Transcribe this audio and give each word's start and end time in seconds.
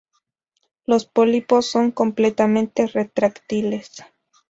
Los 0.87 1.05
pólipos 1.05 1.67
son 1.67 1.91
completamente 1.91 2.87
retráctiles. 2.87 4.03